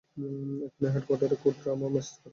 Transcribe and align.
এক্ষুনি 0.65 0.87
হেড 0.93 1.03
কোয়ার্টারে 1.07 1.35
কোড 1.43 1.55
ট্রমা 1.61 1.87
মেসেজ 1.93 2.13
পাঠাও! 2.13 2.29